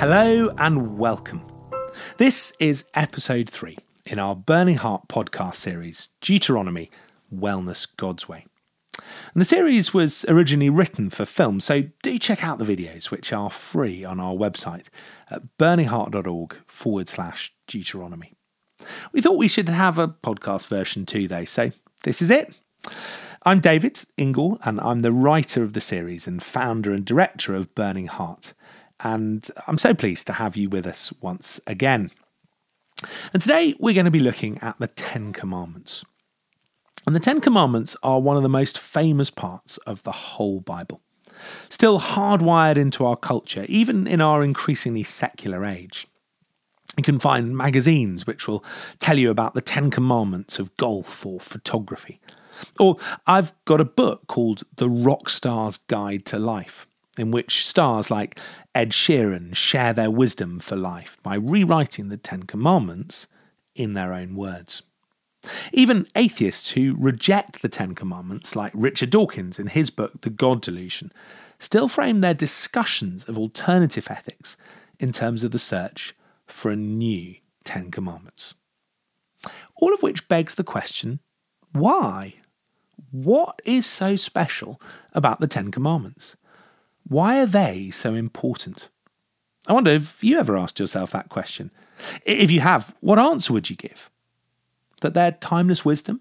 Hello 0.00 0.48
and 0.56 0.96
welcome. 0.96 1.46
This 2.16 2.54
is 2.58 2.86
episode 2.94 3.50
three 3.50 3.76
in 4.06 4.18
our 4.18 4.34
Burning 4.34 4.78
Heart 4.78 5.08
podcast 5.08 5.56
series, 5.56 6.08
Deuteronomy 6.22 6.90
Wellness 7.30 7.86
God's 7.98 8.26
Way. 8.26 8.46
And 8.96 9.42
the 9.42 9.44
series 9.44 9.92
was 9.92 10.24
originally 10.26 10.70
written 10.70 11.10
for 11.10 11.26
film, 11.26 11.60
so 11.60 11.82
do 12.02 12.18
check 12.18 12.42
out 12.42 12.58
the 12.58 12.64
videos, 12.64 13.10
which 13.10 13.30
are 13.30 13.50
free 13.50 14.02
on 14.02 14.18
our 14.18 14.32
website 14.32 14.88
at 15.30 15.42
burningheart.org 15.58 16.56
forward 16.64 17.10
slash 17.10 17.52
Deuteronomy. 17.66 18.32
We 19.12 19.20
thought 19.20 19.36
we 19.36 19.48
should 19.48 19.68
have 19.68 19.98
a 19.98 20.08
podcast 20.08 20.68
version 20.68 21.04
too, 21.04 21.28
though, 21.28 21.44
so 21.44 21.72
this 22.04 22.22
is 22.22 22.30
it. 22.30 22.58
I'm 23.42 23.60
David 23.60 24.02
Ingle, 24.16 24.60
and 24.64 24.80
I'm 24.80 25.02
the 25.02 25.12
writer 25.12 25.62
of 25.62 25.74
the 25.74 25.80
series 25.82 26.26
and 26.26 26.42
founder 26.42 26.90
and 26.94 27.04
director 27.04 27.54
of 27.54 27.74
Burning 27.74 28.06
Heart. 28.06 28.54
And 29.02 29.46
I'm 29.66 29.78
so 29.78 29.94
pleased 29.94 30.26
to 30.26 30.34
have 30.34 30.56
you 30.56 30.68
with 30.68 30.86
us 30.86 31.12
once 31.20 31.60
again. 31.66 32.10
And 33.32 33.40
today 33.40 33.74
we're 33.78 33.94
going 33.94 34.04
to 34.04 34.10
be 34.10 34.20
looking 34.20 34.58
at 34.58 34.78
the 34.78 34.88
Ten 34.88 35.32
Commandments. 35.32 36.04
And 37.06 37.16
the 37.16 37.20
Ten 37.20 37.40
Commandments 37.40 37.96
are 38.02 38.20
one 38.20 38.36
of 38.36 38.42
the 38.42 38.48
most 38.48 38.78
famous 38.78 39.30
parts 39.30 39.78
of 39.78 40.02
the 40.02 40.12
whole 40.12 40.60
Bible. 40.60 41.00
Still 41.70 41.98
hardwired 41.98 42.76
into 42.76 43.06
our 43.06 43.16
culture, 43.16 43.64
even 43.68 44.06
in 44.06 44.20
our 44.20 44.44
increasingly 44.44 45.02
secular 45.02 45.64
age. 45.64 46.06
You 46.98 47.02
can 47.02 47.18
find 47.18 47.56
magazines 47.56 48.26
which 48.26 48.46
will 48.46 48.64
tell 48.98 49.18
you 49.18 49.30
about 49.30 49.54
the 49.54 49.62
Ten 49.62 49.90
Commandments 49.90 50.58
of 50.58 50.76
golf 50.76 51.24
or 51.24 51.40
photography. 51.40 52.20
Or 52.78 52.96
I've 53.26 53.54
got 53.64 53.80
a 53.80 53.86
book 53.86 54.26
called 54.26 54.64
The 54.76 54.90
Rock 54.90 55.30
Star's 55.30 55.78
Guide 55.78 56.26
to 56.26 56.38
Life, 56.38 56.86
in 57.20 57.30
which 57.30 57.66
stars 57.66 58.10
like 58.10 58.40
Ed 58.74 58.90
Sheeran 58.90 59.54
share 59.54 59.92
their 59.92 60.10
wisdom 60.10 60.58
for 60.58 60.74
life 60.74 61.18
by 61.22 61.34
rewriting 61.34 62.08
the 62.08 62.16
Ten 62.16 62.44
Commandments 62.44 63.26
in 63.74 63.92
their 63.92 64.12
own 64.12 64.34
words. 64.34 64.82
Even 65.72 66.06
atheists 66.16 66.72
who 66.72 66.96
reject 66.98 67.62
the 67.62 67.68
Ten 67.68 67.94
Commandments, 67.94 68.56
like 68.56 68.72
Richard 68.74 69.10
Dawkins 69.10 69.58
in 69.58 69.68
his 69.68 69.90
book 69.90 70.20
The 70.22 70.30
God 70.30 70.60
Delusion, 70.60 71.12
still 71.58 71.88
frame 71.88 72.20
their 72.20 72.34
discussions 72.34 73.24
of 73.24 73.38
alternative 73.38 74.10
ethics 74.10 74.56
in 74.98 75.12
terms 75.12 75.44
of 75.44 75.50
the 75.50 75.58
search 75.58 76.14
for 76.46 76.70
a 76.70 76.76
new 76.76 77.36
Ten 77.64 77.90
Commandments. 77.90 78.54
All 79.76 79.94
of 79.94 80.02
which 80.02 80.28
begs 80.28 80.54
the 80.54 80.64
question 80.64 81.20
why? 81.72 82.34
What 83.12 83.60
is 83.64 83.86
so 83.86 84.16
special 84.16 84.80
about 85.12 85.40
the 85.40 85.46
Ten 85.46 85.70
Commandments? 85.70 86.36
Why 87.10 87.40
are 87.40 87.46
they 87.46 87.90
so 87.90 88.14
important? 88.14 88.88
I 89.66 89.72
wonder 89.72 89.90
if 89.90 90.22
you 90.22 90.38
ever 90.38 90.56
asked 90.56 90.78
yourself 90.78 91.10
that 91.10 91.28
question. 91.28 91.72
If 92.24 92.52
you 92.52 92.60
have, 92.60 92.94
what 93.00 93.18
answer 93.18 93.52
would 93.52 93.68
you 93.68 93.74
give? 93.74 94.12
That 95.02 95.14
they're 95.14 95.32
timeless 95.32 95.84
wisdom? 95.84 96.20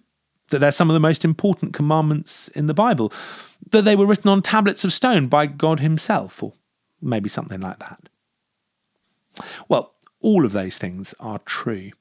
That 0.49 0.57
they're 0.57 0.71
some 0.71 0.89
of 0.89 0.95
the 0.95 0.99
most 0.99 1.23
important 1.23 1.75
commandments 1.75 2.47
in 2.47 2.65
the 2.65 2.73
Bible? 2.73 3.13
That 3.69 3.83
they 3.83 3.95
were 3.95 4.07
written 4.07 4.31
on 4.31 4.41
tablets 4.41 4.83
of 4.83 4.91
stone 4.91 5.27
by 5.27 5.45
God 5.45 5.79
Himself? 5.79 6.41
Or 6.41 6.53
maybe 6.99 7.29
something 7.29 7.61
like 7.61 7.77
that? 7.77 8.09
Well, 9.67 9.93
all 10.21 10.43
of 10.43 10.53
those 10.53 10.79
things 10.79 11.13
are 11.19 11.37
true. 11.45 11.91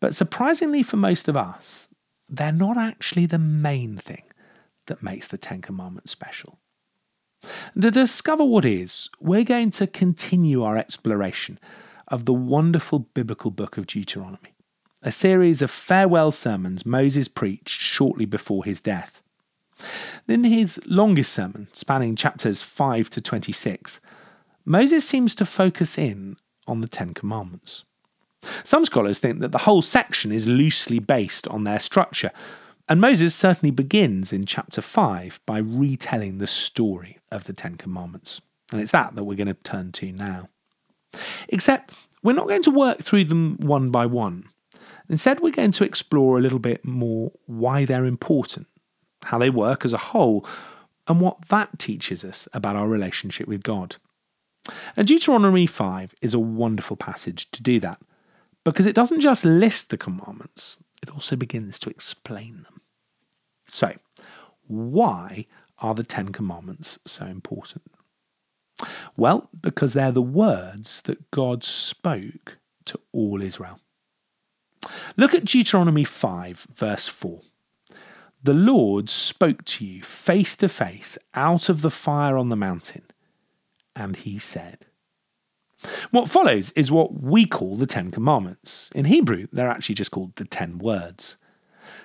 But 0.00 0.12
surprisingly 0.12 0.82
for 0.82 0.96
most 0.96 1.28
of 1.28 1.36
us, 1.36 1.94
they're 2.28 2.50
not 2.50 2.76
actually 2.76 3.26
the 3.26 3.38
main 3.38 3.96
thing 3.96 4.24
that 4.86 5.04
makes 5.04 5.28
the 5.28 5.38
Ten 5.38 5.60
Commandments 5.60 6.10
special. 6.10 6.58
To 7.80 7.90
discover 7.90 8.44
what 8.44 8.64
is, 8.64 9.08
we're 9.20 9.44
going 9.44 9.70
to 9.70 9.86
continue 9.86 10.62
our 10.62 10.76
exploration 10.76 11.58
of 12.08 12.24
the 12.24 12.32
wonderful 12.32 13.00
biblical 13.00 13.50
book 13.50 13.76
of 13.76 13.86
Deuteronomy, 13.86 14.54
a 15.02 15.10
series 15.10 15.62
of 15.62 15.70
farewell 15.70 16.30
sermons 16.30 16.86
Moses 16.86 17.28
preached 17.28 17.80
shortly 17.80 18.26
before 18.26 18.64
his 18.64 18.80
death. 18.80 19.22
In 20.28 20.44
his 20.44 20.80
longest 20.86 21.32
sermon, 21.32 21.68
spanning 21.72 22.14
chapters 22.14 22.62
5 22.62 23.10
to 23.10 23.20
26, 23.20 24.00
Moses 24.64 25.08
seems 25.08 25.34
to 25.34 25.44
focus 25.44 25.98
in 25.98 26.36
on 26.68 26.80
the 26.80 26.88
Ten 26.88 27.14
Commandments. 27.14 27.84
Some 28.62 28.84
scholars 28.84 29.18
think 29.18 29.40
that 29.40 29.52
the 29.52 29.58
whole 29.58 29.82
section 29.82 30.30
is 30.30 30.46
loosely 30.46 31.00
based 31.00 31.48
on 31.48 31.64
their 31.64 31.80
structure, 31.80 32.30
and 32.92 33.00
Moses 33.00 33.34
certainly 33.34 33.70
begins 33.70 34.34
in 34.34 34.44
chapter 34.44 34.82
5 34.82 35.40
by 35.46 35.56
retelling 35.56 36.36
the 36.36 36.46
story 36.46 37.16
of 37.30 37.44
the 37.44 37.54
Ten 37.54 37.76
Commandments. 37.76 38.42
And 38.70 38.82
it's 38.82 38.90
that 38.90 39.14
that 39.14 39.24
we're 39.24 39.34
going 39.34 39.46
to 39.46 39.54
turn 39.54 39.92
to 39.92 40.12
now. 40.12 40.50
Except 41.48 41.94
we're 42.22 42.34
not 42.34 42.48
going 42.48 42.60
to 42.64 42.70
work 42.70 42.98
through 42.98 43.24
them 43.24 43.56
one 43.60 43.90
by 43.90 44.04
one. 44.04 44.44
Instead, 45.08 45.40
we're 45.40 45.52
going 45.52 45.72
to 45.72 45.84
explore 45.84 46.36
a 46.36 46.42
little 46.42 46.58
bit 46.58 46.84
more 46.84 47.32
why 47.46 47.86
they're 47.86 48.04
important, 48.04 48.66
how 49.22 49.38
they 49.38 49.48
work 49.48 49.86
as 49.86 49.94
a 49.94 49.98
whole, 50.12 50.46
and 51.08 51.18
what 51.18 51.48
that 51.48 51.78
teaches 51.78 52.26
us 52.26 52.46
about 52.52 52.76
our 52.76 52.88
relationship 52.88 53.48
with 53.48 53.62
God. 53.62 53.96
And 54.98 55.06
Deuteronomy 55.06 55.66
5 55.66 56.14
is 56.20 56.34
a 56.34 56.38
wonderful 56.38 56.98
passage 56.98 57.50
to 57.52 57.62
do 57.62 57.80
that, 57.80 58.02
because 58.64 58.84
it 58.84 58.94
doesn't 58.94 59.20
just 59.20 59.46
list 59.46 59.88
the 59.88 59.96
commandments, 59.96 60.84
it 61.02 61.08
also 61.08 61.36
begins 61.36 61.78
to 61.78 61.88
explain 61.88 62.64
them. 62.64 62.71
So, 63.66 63.94
why 64.66 65.46
are 65.78 65.94
the 65.94 66.04
Ten 66.04 66.30
Commandments 66.30 66.98
so 67.06 67.26
important? 67.26 67.84
Well, 69.16 69.48
because 69.60 69.94
they're 69.94 70.12
the 70.12 70.22
words 70.22 71.02
that 71.02 71.30
God 71.30 71.64
spoke 71.64 72.58
to 72.86 72.98
all 73.12 73.42
Israel. 73.42 73.78
Look 75.16 75.34
at 75.34 75.44
Deuteronomy 75.44 76.04
5, 76.04 76.66
verse 76.74 77.08
4. 77.08 77.40
The 78.42 78.54
Lord 78.54 79.08
spoke 79.08 79.64
to 79.66 79.84
you 79.84 80.02
face 80.02 80.56
to 80.56 80.68
face 80.68 81.16
out 81.34 81.68
of 81.68 81.82
the 81.82 81.90
fire 81.90 82.36
on 82.36 82.48
the 82.48 82.56
mountain, 82.56 83.04
and 83.94 84.16
he 84.16 84.38
said. 84.38 84.86
What 86.10 86.28
follows 86.28 86.70
is 86.72 86.90
what 86.90 87.20
we 87.20 87.46
call 87.46 87.76
the 87.76 87.86
Ten 87.86 88.10
Commandments. 88.10 88.90
In 88.94 89.04
Hebrew, 89.04 89.46
they're 89.52 89.70
actually 89.70 89.94
just 89.94 90.10
called 90.10 90.36
the 90.36 90.44
Ten 90.44 90.78
Words. 90.78 91.36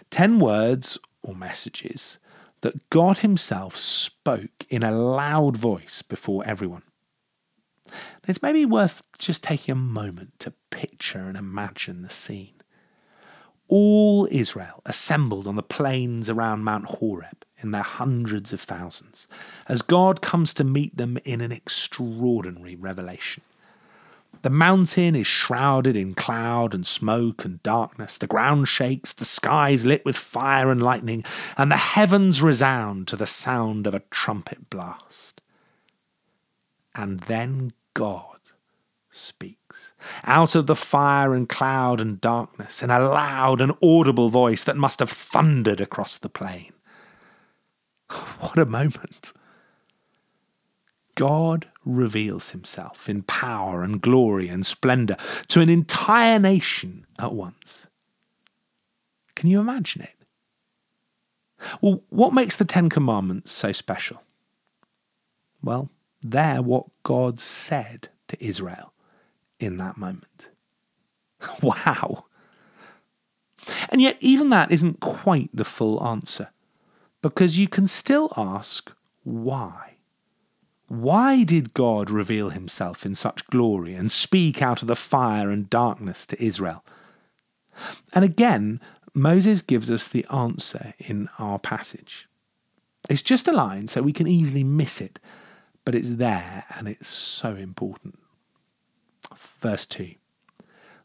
Ten 0.10 0.40
words 0.40 0.98
or 1.28 1.36
messages 1.36 2.20
that 2.62 2.90
God 2.90 3.20
Himself 3.20 3.76
spoke 3.76 4.66
in 4.70 4.84
a 4.84 4.92
loud 4.92 5.58
voice 5.58 6.02
before 6.02 6.44
everyone. 6.46 6.84
It's 8.28 8.42
maybe 8.42 8.66
worth 8.66 9.04
just 9.18 9.44
taking 9.44 9.72
a 9.72 9.76
moment 9.76 10.40
to 10.40 10.54
picture 10.70 11.20
and 11.20 11.38
imagine 11.38 12.02
the 12.02 12.10
scene. 12.10 12.56
All 13.70 14.28
Israel 14.32 14.82
assembled 14.86 15.48
on 15.48 15.56
the 15.56 15.64
plains 15.64 16.30
around 16.30 16.64
Mount 16.64 16.86
Horeb 16.86 17.46
in 17.60 17.72
their 17.72 17.84
hundreds 17.84 18.54
of 18.54 18.62
thousands 18.62 19.28
as 19.68 19.82
God 19.82 20.22
comes 20.22 20.54
to 20.56 20.64
meet 20.64 20.96
them 20.98 21.18
in 21.26 21.42
an 21.42 21.52
extraordinary 21.52 22.76
revelation. 22.76 23.44
The 24.44 24.50
mountain 24.50 25.16
is 25.16 25.28
shrouded 25.28 25.96
in 25.96 26.14
cloud 26.14 26.74
and 26.74 26.86
smoke 26.86 27.44
and 27.44 27.62
darkness. 27.64 28.18
The 28.18 28.28
ground 28.28 28.68
shakes, 28.68 29.12
the 29.12 29.26
sky 29.26 29.72
is 29.72 29.86
lit 29.86 30.06
with 30.06 30.16
fire 30.16 30.70
and 30.70 30.82
lightning, 30.82 31.26
and 31.58 31.72
the 31.72 31.78
heavens 31.78 32.42
resound 32.42 33.08
to 33.08 33.16
the 33.16 33.26
sound 33.26 33.88
of 33.88 33.94
a 33.94 34.04
trumpet 34.12 34.70
blast. 34.70 35.42
And 36.96 37.20
then 37.22 37.74
God 37.94 38.38
speaks 39.10 39.94
out 40.24 40.56
of 40.56 40.68
the 40.68 40.76
fire 40.76 41.34
and 41.34 41.50
cloud 41.50 42.00
and 42.00 42.22
darkness 42.22 42.84
in 42.84 42.90
a 42.90 43.00
loud 43.00 43.62
and 43.62 43.74
audible 43.84 44.30
voice 44.30 44.64
that 44.64 44.78
must 44.78 45.00
have 45.00 45.10
thundered 45.10 45.82
across 45.82 46.18
the 46.18 46.30
plain. 46.30 46.72
What 48.40 48.58
a 48.58 48.66
moment! 48.66 49.34
God 51.18 51.68
reveals 51.84 52.52
himself 52.52 53.10
in 53.10 53.24
power 53.24 53.82
and 53.82 54.00
glory 54.00 54.50
and 54.50 54.64
splendour 54.64 55.18
to 55.48 55.62
an 55.62 55.68
entire 55.68 56.38
nation 56.38 57.08
at 57.18 57.34
once. 57.34 57.88
Can 59.36 59.50
you 59.50 59.60
imagine 59.60 60.04
it? 60.04 60.14
Well, 61.82 62.04
what 62.10 62.36
makes 62.36 62.56
the 62.56 62.66
Ten 62.66 62.88
Commandments 62.88 63.52
so 63.52 63.72
special? 63.72 64.22
Well, 65.64 65.90
they're 66.22 66.62
what 66.62 66.86
God 67.02 67.40
said 67.40 68.10
to 68.28 68.44
Israel 68.44 68.94
in 69.60 69.78
that 69.78 69.98
moment. 69.98 70.52
wow. 71.64 72.26
And 73.90 74.02
yet, 74.02 74.18
even 74.20 74.50
that 74.50 74.72
isn't 74.72 75.00
quite 75.00 75.50
the 75.52 75.66
full 75.66 76.04
answer, 76.06 76.50
because 77.24 77.58
you 77.58 77.68
can 77.68 77.88
still 77.88 78.32
ask 78.38 78.94
why. 79.24 79.97
Why 80.88 81.44
did 81.44 81.74
God 81.74 82.10
reveal 82.10 82.50
himself 82.50 83.06
in 83.06 83.14
such 83.14 83.46
glory 83.48 83.94
and 83.94 84.12
speak 84.12 84.62
out 84.62 84.82
of 84.82 84.88
the 84.88 84.96
fire 84.96 85.50
and 85.50 85.70
darkness 85.70 86.26
to 86.28 86.42
Israel? 86.44 86.84
And 88.14 88.24
again, 88.24 88.80
Moses 89.14 89.62
gives 89.62 89.92
us 89.92 90.08
the 90.08 90.26
answer 90.32 90.94
in 90.98 91.28
our 91.40 91.60
passage. 91.60 92.30
It's 93.10 93.22
just 93.22 93.48
a 93.48 93.52
line, 93.52 93.88
so 93.88 94.02
we 94.02 94.14
can 94.14 94.28
easily 94.28 94.64
miss 94.64 95.02
it, 95.02 95.20
but 95.86 95.96
it's 95.96 96.16
there 96.16 96.66
and 96.78 96.88
it's 96.88 97.08
so 97.08 97.56
important. 97.56 98.20
verse 99.36 99.86
2. 99.86 100.16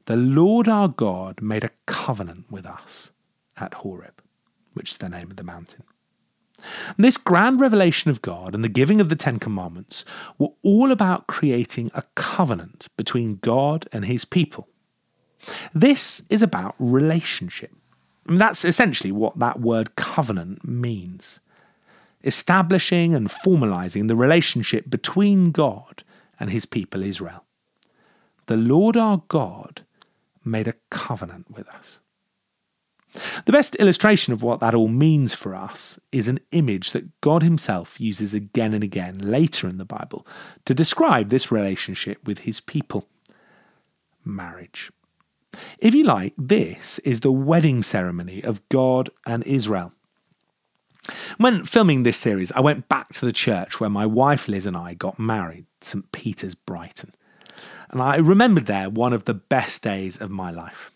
The 0.06 0.16
Lord 0.16 0.68
our 0.68 0.88
God 0.88 1.40
made 1.40 1.64
a 1.64 1.70
covenant 1.86 2.50
with 2.50 2.66
us 2.66 3.12
at 3.56 3.74
Horeb, 3.74 4.22
which 4.74 4.90
is 4.92 4.96
the 4.96 5.08
name 5.08 5.30
of 5.30 5.36
the 5.36 5.44
mountain. 5.44 5.84
This 6.96 7.16
grand 7.16 7.60
revelation 7.60 8.10
of 8.10 8.22
God 8.22 8.54
and 8.54 8.62
the 8.62 8.68
giving 8.68 9.00
of 9.00 9.08
the 9.08 9.16
Ten 9.16 9.38
Commandments 9.38 10.04
were 10.38 10.52
all 10.62 10.92
about 10.92 11.26
creating 11.26 11.90
a 11.94 12.02
covenant 12.14 12.88
between 12.96 13.36
God 13.36 13.88
and 13.92 14.04
his 14.04 14.24
people. 14.24 14.68
This 15.72 16.22
is 16.30 16.42
about 16.42 16.74
relationship. 16.78 17.72
And 18.26 18.40
that's 18.40 18.64
essentially 18.64 19.12
what 19.12 19.38
that 19.38 19.60
word 19.60 19.96
covenant 19.96 20.64
means 20.64 21.40
establishing 22.24 23.14
and 23.16 23.28
formalizing 23.28 24.06
the 24.06 24.14
relationship 24.14 24.88
between 24.88 25.50
God 25.50 26.04
and 26.38 26.50
his 26.50 26.66
people 26.66 27.02
Israel. 27.02 27.44
The 28.46 28.56
Lord 28.56 28.96
our 28.96 29.22
God 29.28 29.82
made 30.44 30.68
a 30.68 30.74
covenant 30.90 31.50
with 31.50 31.68
us. 31.70 32.01
The 33.44 33.52
best 33.52 33.74
illustration 33.76 34.32
of 34.32 34.42
what 34.42 34.60
that 34.60 34.74
all 34.74 34.88
means 34.88 35.34
for 35.34 35.54
us 35.54 36.00
is 36.12 36.28
an 36.28 36.40
image 36.50 36.92
that 36.92 37.20
God 37.20 37.42
Himself 37.42 38.00
uses 38.00 38.32
again 38.32 38.72
and 38.72 38.82
again 38.82 39.18
later 39.18 39.68
in 39.68 39.76
the 39.76 39.84
Bible 39.84 40.26
to 40.64 40.74
describe 40.74 41.28
this 41.28 41.52
relationship 41.52 42.26
with 42.26 42.40
His 42.40 42.60
people 42.60 43.08
marriage. 44.24 44.90
If 45.78 45.94
you 45.94 46.04
like, 46.04 46.32
this 46.38 46.98
is 47.00 47.20
the 47.20 47.32
wedding 47.32 47.82
ceremony 47.82 48.42
of 48.42 48.66
God 48.68 49.10
and 49.26 49.42
Israel. 49.44 49.92
When 51.36 51.64
filming 51.64 52.04
this 52.04 52.16
series, 52.16 52.52
I 52.52 52.60
went 52.60 52.88
back 52.88 53.12
to 53.14 53.26
the 53.26 53.32
church 53.32 53.80
where 53.80 53.90
my 53.90 54.06
wife 54.06 54.48
Liz 54.48 54.66
and 54.66 54.76
I 54.76 54.94
got 54.94 55.18
married, 55.18 55.66
St. 55.80 56.10
Peter's, 56.12 56.54
Brighton. 56.54 57.12
And 57.90 58.00
I 58.00 58.16
remembered 58.16 58.66
there 58.66 58.88
one 58.88 59.12
of 59.12 59.24
the 59.24 59.34
best 59.34 59.82
days 59.82 60.20
of 60.20 60.30
my 60.30 60.50
life. 60.50 60.91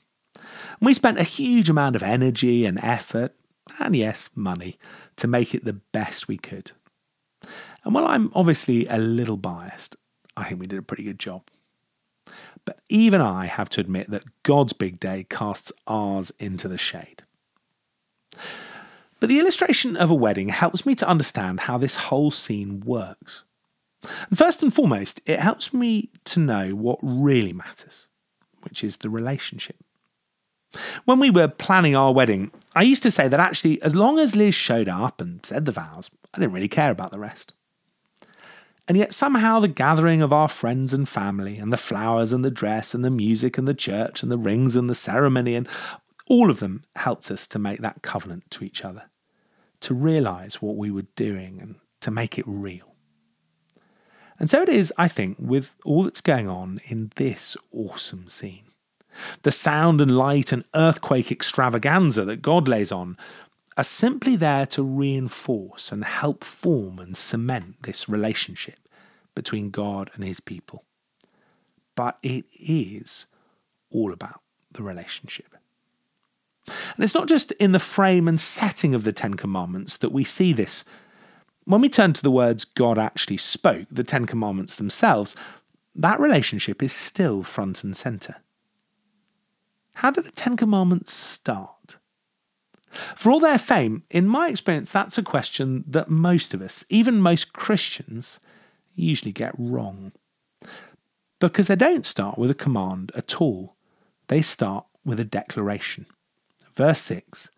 We 0.80 0.94
spent 0.94 1.18
a 1.18 1.24
huge 1.24 1.70
amount 1.70 1.96
of 1.96 2.02
energy 2.02 2.66
and 2.66 2.78
effort, 2.82 3.34
and 3.78 3.94
yes, 3.96 4.30
money, 4.34 4.78
to 5.16 5.26
make 5.26 5.54
it 5.54 5.64
the 5.64 5.80
best 5.92 6.28
we 6.28 6.36
could. 6.36 6.72
And 7.84 7.94
while 7.94 8.06
I'm 8.06 8.30
obviously 8.34 8.86
a 8.86 8.98
little 8.98 9.36
biased, 9.36 9.96
I 10.36 10.44
think 10.44 10.60
we 10.60 10.66
did 10.66 10.78
a 10.78 10.82
pretty 10.82 11.04
good 11.04 11.18
job. 11.18 11.42
But 12.64 12.80
even 12.88 13.20
I 13.20 13.46
have 13.46 13.68
to 13.70 13.80
admit 13.80 14.10
that 14.10 14.42
God's 14.42 14.72
big 14.72 14.98
day 14.98 15.24
casts 15.30 15.72
ours 15.86 16.32
into 16.38 16.68
the 16.68 16.78
shade. 16.78 17.22
But 19.18 19.28
the 19.28 19.38
illustration 19.38 19.96
of 19.96 20.10
a 20.10 20.14
wedding 20.14 20.48
helps 20.48 20.84
me 20.84 20.94
to 20.96 21.08
understand 21.08 21.60
how 21.60 21.78
this 21.78 21.96
whole 21.96 22.30
scene 22.30 22.80
works. 22.80 23.44
And 24.28 24.36
first 24.36 24.62
and 24.62 24.74
foremost, 24.74 25.20
it 25.24 25.40
helps 25.40 25.72
me 25.72 26.10
to 26.24 26.40
know 26.40 26.70
what 26.70 26.98
really 27.02 27.52
matters, 27.52 28.08
which 28.62 28.84
is 28.84 28.98
the 28.98 29.08
relationship. 29.08 29.76
When 31.04 31.18
we 31.18 31.30
were 31.30 31.48
planning 31.48 31.96
our 31.96 32.12
wedding, 32.12 32.50
I 32.74 32.82
used 32.82 33.02
to 33.04 33.10
say 33.10 33.28
that 33.28 33.40
actually, 33.40 33.80
as 33.82 33.96
long 33.96 34.18
as 34.18 34.36
Liz 34.36 34.54
showed 34.54 34.88
up 34.88 35.20
and 35.20 35.44
said 35.44 35.64
the 35.64 35.72
vows, 35.72 36.10
I 36.34 36.38
didn't 36.38 36.54
really 36.54 36.68
care 36.68 36.90
about 36.90 37.10
the 37.10 37.18
rest. 37.18 37.52
And 38.88 38.96
yet, 38.96 39.12
somehow, 39.12 39.58
the 39.58 39.68
gathering 39.68 40.22
of 40.22 40.32
our 40.32 40.48
friends 40.48 40.94
and 40.94 41.08
family, 41.08 41.58
and 41.58 41.72
the 41.72 41.76
flowers 41.76 42.32
and 42.32 42.44
the 42.44 42.50
dress, 42.50 42.94
and 42.94 43.04
the 43.04 43.10
music 43.10 43.58
and 43.58 43.66
the 43.66 43.74
church, 43.74 44.22
and 44.22 44.30
the 44.30 44.38
rings 44.38 44.76
and 44.76 44.88
the 44.88 44.94
ceremony, 44.94 45.56
and 45.56 45.68
all 46.28 46.50
of 46.50 46.60
them 46.60 46.82
helped 46.94 47.30
us 47.30 47.46
to 47.48 47.58
make 47.58 47.80
that 47.80 48.02
covenant 48.02 48.48
to 48.52 48.64
each 48.64 48.84
other, 48.84 49.10
to 49.80 49.94
realise 49.94 50.62
what 50.62 50.76
we 50.76 50.90
were 50.90 51.06
doing, 51.16 51.58
and 51.60 51.76
to 52.00 52.12
make 52.12 52.38
it 52.38 52.44
real. 52.46 52.94
And 54.38 54.48
so 54.50 54.62
it 54.62 54.68
is, 54.68 54.92
I 54.96 55.08
think, 55.08 55.36
with 55.40 55.74
all 55.84 56.04
that's 56.04 56.20
going 56.20 56.48
on 56.48 56.78
in 56.86 57.10
this 57.16 57.56
awesome 57.72 58.28
scene. 58.28 58.65
The 59.46 59.52
sound 59.52 60.00
and 60.00 60.18
light 60.18 60.50
and 60.50 60.64
earthquake 60.74 61.30
extravaganza 61.30 62.24
that 62.24 62.42
God 62.42 62.66
lays 62.66 62.90
on 62.90 63.16
are 63.76 63.84
simply 63.84 64.34
there 64.34 64.66
to 64.66 64.82
reinforce 64.82 65.92
and 65.92 66.02
help 66.02 66.42
form 66.42 66.98
and 66.98 67.16
cement 67.16 67.84
this 67.84 68.08
relationship 68.08 68.80
between 69.36 69.70
God 69.70 70.10
and 70.14 70.24
his 70.24 70.40
people. 70.40 70.82
But 71.94 72.18
it 72.24 72.46
is 72.58 73.26
all 73.92 74.12
about 74.12 74.40
the 74.72 74.82
relationship. 74.82 75.56
And 76.66 77.04
it's 77.04 77.14
not 77.14 77.28
just 77.28 77.52
in 77.52 77.70
the 77.70 77.78
frame 77.78 78.26
and 78.26 78.40
setting 78.40 78.96
of 78.96 79.04
the 79.04 79.12
Ten 79.12 79.34
Commandments 79.34 79.96
that 79.98 80.10
we 80.10 80.24
see 80.24 80.52
this. 80.52 80.84
When 81.66 81.80
we 81.80 81.88
turn 81.88 82.14
to 82.14 82.22
the 82.24 82.32
words 82.32 82.64
God 82.64 82.98
actually 82.98 83.36
spoke, 83.36 83.86
the 83.92 84.02
Ten 84.02 84.26
Commandments 84.26 84.74
themselves, 84.74 85.36
that 85.94 86.18
relationship 86.18 86.82
is 86.82 86.92
still 86.92 87.44
front 87.44 87.84
and 87.84 87.96
centre. 87.96 88.38
How 89.96 90.10
do 90.10 90.20
the 90.20 90.30
Ten 90.30 90.58
Commandments 90.58 91.14
start? 91.14 91.96
For 93.14 93.32
all 93.32 93.40
their 93.40 93.58
fame, 93.58 94.02
in 94.10 94.28
my 94.28 94.48
experience, 94.48 94.92
that's 94.92 95.16
a 95.16 95.22
question 95.22 95.84
that 95.86 96.10
most 96.10 96.52
of 96.52 96.60
us, 96.60 96.84
even 96.90 97.20
most 97.22 97.54
Christians, 97.54 98.38
usually 98.94 99.32
get 99.32 99.54
wrong. 99.56 100.12
Because 101.40 101.68
they 101.68 101.76
don't 101.76 102.04
start 102.04 102.36
with 102.36 102.50
a 102.50 102.54
command 102.54 103.10
at 103.16 103.40
all, 103.40 103.74
they 104.28 104.42
start 104.42 104.84
with 105.06 105.18
a 105.18 105.24
declaration. 105.24 106.04
Verse 106.74 107.00
6 107.00 107.48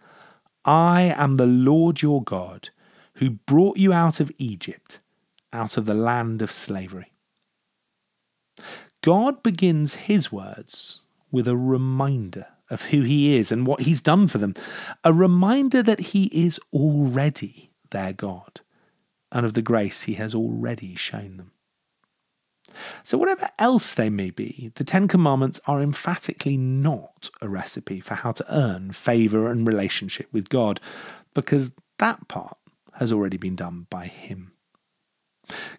I 0.64 1.14
am 1.16 1.36
the 1.36 1.46
Lord 1.46 2.02
your 2.02 2.22
God, 2.22 2.70
who 3.14 3.30
brought 3.30 3.78
you 3.78 3.92
out 3.92 4.20
of 4.20 4.30
Egypt, 4.38 5.00
out 5.52 5.76
of 5.76 5.86
the 5.86 5.94
land 5.94 6.40
of 6.40 6.52
slavery. 6.52 7.12
God 9.02 9.42
begins 9.42 9.94
his 9.94 10.30
words 10.30 11.00
with 11.30 11.48
a 11.48 11.56
reminder 11.56 12.46
of 12.70 12.86
who 12.86 13.02
he 13.02 13.36
is 13.36 13.50
and 13.50 13.66
what 13.66 13.80
he's 13.80 14.00
done 14.00 14.28
for 14.28 14.38
them, 14.38 14.54
a 15.04 15.12
reminder 15.12 15.82
that 15.82 16.00
he 16.00 16.26
is 16.26 16.60
already 16.72 17.70
their 17.90 18.12
God 18.12 18.60
and 19.32 19.44
of 19.44 19.54
the 19.54 19.62
grace 19.62 20.02
he 20.02 20.14
has 20.14 20.34
already 20.34 20.94
shown 20.94 21.36
them. 21.36 21.52
So, 23.02 23.16
whatever 23.16 23.48
else 23.58 23.94
they 23.94 24.10
may 24.10 24.30
be, 24.30 24.72
the 24.74 24.84
Ten 24.84 25.08
Commandments 25.08 25.60
are 25.66 25.80
emphatically 25.80 26.56
not 26.56 27.30
a 27.40 27.48
recipe 27.48 27.98
for 27.98 28.14
how 28.14 28.32
to 28.32 28.44
earn 28.54 28.92
favour 28.92 29.50
and 29.50 29.66
relationship 29.66 30.28
with 30.32 30.50
God, 30.50 30.80
because 31.34 31.74
that 31.98 32.28
part 32.28 32.58
has 32.94 33.12
already 33.12 33.38
been 33.38 33.56
done 33.56 33.86
by 33.88 34.06
Him. 34.06 34.52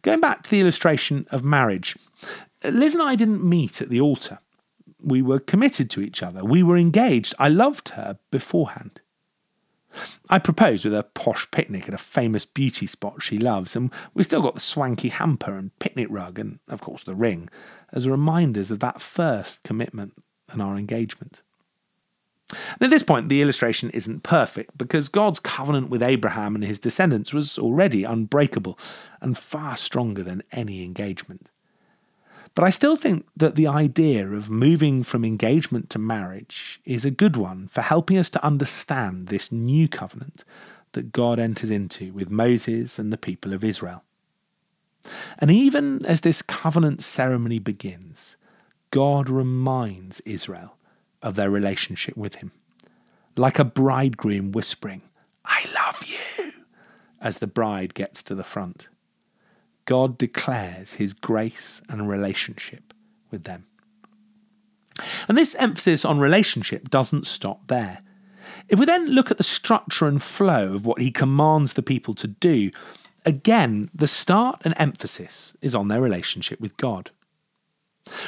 Going 0.01 0.19
back 0.19 0.41
to 0.43 0.51
the 0.51 0.62
illustration 0.62 1.27
of 1.29 1.43
marriage, 1.43 1.95
Liz 2.63 2.95
and 2.95 3.03
I 3.03 3.15
didn't 3.15 3.47
meet 3.47 3.81
at 3.81 3.89
the 3.89 4.01
altar 4.01 4.39
we 5.03 5.21
were 5.21 5.39
committed 5.39 5.89
to 5.91 6.01
each 6.01 6.21
other. 6.21 6.43
We 6.43 6.63
were 6.63 6.77
engaged. 6.77 7.33
I 7.39 7.49
loved 7.49 7.89
her 7.89 8.19
beforehand. 8.31 9.01
I 10.29 10.37
proposed 10.37 10.85
with 10.85 10.93
a 10.93 11.03
posh 11.03 11.49
picnic 11.49 11.87
at 11.87 11.95
a 11.95 11.97
famous 11.97 12.45
beauty 12.45 12.85
spot 12.85 13.23
she 13.23 13.39
loves, 13.39 13.75
and 13.75 13.91
we 14.13 14.23
still 14.23 14.41
got 14.41 14.53
the 14.53 14.59
swanky 14.59 15.09
hamper 15.09 15.57
and 15.57 15.77
picnic 15.79 16.07
rug, 16.09 16.37
and 16.37 16.59
of 16.67 16.81
course 16.81 17.03
the 17.03 17.15
ring, 17.15 17.49
as 17.91 18.07
reminders 18.07 18.69
of 18.69 18.79
that 18.81 19.01
first 19.01 19.63
commitment 19.63 20.13
and 20.49 20.61
our 20.61 20.77
engagement. 20.77 21.41
And 22.51 22.83
at 22.83 22.89
this 22.89 23.03
point, 23.03 23.29
the 23.29 23.41
illustration 23.41 23.89
isn't 23.91 24.23
perfect 24.23 24.77
because 24.77 25.07
God's 25.07 25.39
covenant 25.39 25.89
with 25.89 26.01
Abraham 26.01 26.55
and 26.55 26.63
his 26.63 26.79
descendants 26.79 27.33
was 27.33 27.59
already 27.59 28.03
unbreakable 28.03 28.77
and 29.21 29.37
far 29.37 29.75
stronger 29.75 30.23
than 30.23 30.43
any 30.51 30.83
engagement. 30.83 31.51
But 32.55 32.65
I 32.65 32.69
still 32.71 32.95
think 32.95 33.25
that 33.37 33.55
the 33.55 33.67
idea 33.67 34.27
of 34.27 34.49
moving 34.49 35.03
from 35.03 35.23
engagement 35.23 35.89
to 35.91 35.99
marriage 35.99 36.81
is 36.85 37.05
a 37.05 37.11
good 37.11 37.37
one 37.37 37.67
for 37.67 37.81
helping 37.81 38.17
us 38.17 38.29
to 38.31 38.45
understand 38.45 39.27
this 39.27 39.51
new 39.51 39.87
covenant 39.87 40.43
that 40.93 41.11
God 41.11 41.39
enters 41.39 41.71
into 41.71 42.11
with 42.11 42.29
Moses 42.29 42.99
and 42.99 43.13
the 43.13 43.17
people 43.17 43.53
of 43.53 43.63
Israel. 43.63 44.03
And 45.37 45.49
even 45.49 46.05
as 46.05 46.21
this 46.21 46.41
covenant 46.41 47.01
ceremony 47.01 47.59
begins, 47.59 48.35
God 48.91 49.29
reminds 49.29 50.19
Israel 50.21 50.75
of 51.21 51.35
their 51.35 51.49
relationship 51.49 52.17
with 52.17 52.35
Him, 52.35 52.51
like 53.37 53.59
a 53.59 53.63
bridegroom 53.63 54.51
whispering, 54.51 55.03
I 55.45 55.65
love 55.75 56.03
you, 56.05 56.51
as 57.21 57.37
the 57.37 57.47
bride 57.47 57.93
gets 57.93 58.23
to 58.23 58.35
the 58.35 58.43
front. 58.43 58.87
God 59.89 60.19
declares 60.19 60.93
his 60.93 61.13
grace 61.13 61.81
and 61.89 62.08
relationship 62.08 62.93
with 63.31 63.46
them. 63.46 63.65
And 65.27 65.36
this 65.36 65.55
emphasis 65.55 66.05
on 66.05 66.19
relationship 66.19 66.91
doesn't 66.91 67.25
stop 67.25 67.65
there. 67.65 68.03
If 68.67 68.77
we 68.77 68.86
then 68.86 69.08
look 69.08 69.31
at 69.31 69.38
the 69.38 69.43
structure 69.43 70.05
and 70.05 70.22
flow 70.22 70.75
of 70.75 70.86
what 70.86 71.01
he 71.01 71.10
commands 71.10 71.74
the 71.74 71.81
people 71.81 72.13
to 72.13 72.27
do, 72.27 72.69
again, 73.25 73.89
the 73.91 74.05
start 74.05 74.62
and 74.63 74.75
emphasis 74.77 75.58
is 75.60 75.74
on 75.74 75.88
their 75.88 76.01
relationship 76.01 76.60
with 76.60 76.77
God. 76.77 77.10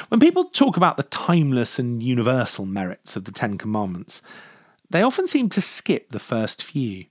When 0.08 0.18
people 0.18 0.46
talk 0.46 0.76
about 0.76 0.96
the 0.96 1.04
timeless 1.04 1.78
and 1.78 2.02
universal 2.02 2.66
merits 2.66 3.14
of 3.14 3.22
the 3.22 3.32
Ten 3.32 3.56
Commandments, 3.56 4.20
they 4.90 5.04
often 5.04 5.28
seem 5.28 5.48
to 5.50 5.60
skip 5.60 6.08
the 6.08 6.18
first 6.18 6.64
few. 6.64 7.04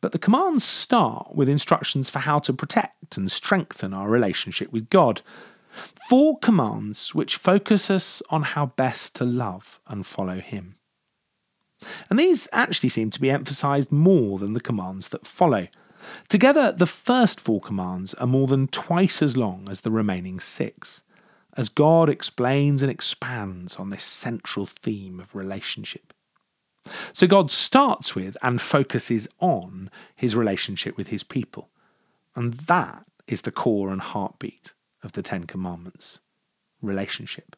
But 0.00 0.12
the 0.12 0.18
commands 0.18 0.64
start 0.64 1.32
with 1.34 1.48
instructions 1.48 2.08
for 2.08 2.20
how 2.20 2.38
to 2.40 2.52
protect 2.52 3.16
and 3.16 3.30
strengthen 3.30 3.92
our 3.92 4.08
relationship 4.08 4.72
with 4.72 4.88
God. 4.90 5.22
Four 6.08 6.38
commands 6.38 7.14
which 7.14 7.36
focus 7.36 7.90
us 7.90 8.22
on 8.30 8.42
how 8.42 8.66
best 8.66 9.14
to 9.16 9.24
love 9.24 9.80
and 9.86 10.06
follow 10.06 10.40
Him. 10.40 10.76
And 12.08 12.18
these 12.18 12.48
actually 12.52 12.88
seem 12.88 13.10
to 13.10 13.20
be 13.20 13.30
emphasized 13.30 13.92
more 13.92 14.38
than 14.38 14.54
the 14.54 14.60
commands 14.60 15.08
that 15.10 15.26
follow. 15.26 15.68
Together, 16.28 16.72
the 16.72 16.86
first 16.86 17.40
four 17.40 17.60
commands 17.60 18.14
are 18.14 18.26
more 18.26 18.46
than 18.46 18.68
twice 18.68 19.22
as 19.22 19.36
long 19.36 19.68
as 19.70 19.82
the 19.82 19.90
remaining 19.90 20.40
six, 20.40 21.02
as 21.56 21.68
God 21.68 22.08
explains 22.08 22.82
and 22.82 22.90
expands 22.90 23.76
on 23.76 23.90
this 23.90 24.04
central 24.04 24.66
theme 24.66 25.20
of 25.20 25.34
relationship. 25.34 26.14
So 27.12 27.26
God 27.26 27.50
starts 27.50 28.14
with 28.14 28.36
and 28.42 28.60
focuses 28.60 29.28
on 29.40 29.90
his 30.14 30.36
relationship 30.36 30.96
with 30.96 31.08
his 31.08 31.22
people. 31.22 31.68
And 32.34 32.54
that 32.54 33.04
is 33.26 33.42
the 33.42 33.52
core 33.52 33.90
and 33.90 34.00
heartbeat 34.00 34.74
of 35.02 35.12
the 35.12 35.22
Ten 35.22 35.44
Commandments 35.44 36.20
relationship. 36.82 37.56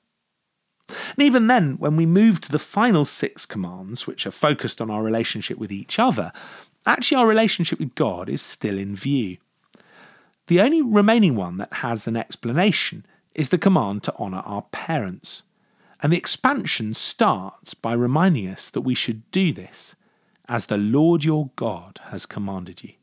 And 0.88 1.20
even 1.20 1.46
then, 1.46 1.76
when 1.78 1.96
we 1.96 2.06
move 2.06 2.40
to 2.42 2.52
the 2.52 2.58
final 2.58 3.04
six 3.04 3.46
commands, 3.46 4.06
which 4.06 4.26
are 4.26 4.32
focused 4.32 4.80
on 4.80 4.90
our 4.90 5.02
relationship 5.02 5.58
with 5.58 5.72
each 5.72 5.98
other, 5.98 6.32
actually 6.86 7.16
our 7.16 7.26
relationship 7.26 7.78
with 7.78 7.94
God 7.94 8.28
is 8.28 8.42
still 8.42 8.78
in 8.78 8.96
view. 8.96 9.38
The 10.48 10.60
only 10.60 10.82
remaining 10.82 11.36
one 11.36 11.56
that 11.58 11.72
has 11.74 12.06
an 12.06 12.16
explanation 12.16 13.06
is 13.34 13.48
the 13.48 13.58
command 13.58 14.02
to 14.02 14.14
honour 14.16 14.42
our 14.44 14.62
parents. 14.72 15.44
And 16.02 16.12
the 16.12 16.18
expansion 16.18 16.94
starts 16.94 17.74
by 17.74 17.92
reminding 17.92 18.48
us 18.48 18.68
that 18.70 18.80
we 18.80 18.94
should 18.94 19.30
do 19.30 19.52
this 19.52 19.94
as 20.48 20.66
the 20.66 20.76
Lord 20.76 21.22
your 21.22 21.50
God 21.54 22.00
has 22.06 22.26
commanded 22.26 22.82
you. 22.82 22.94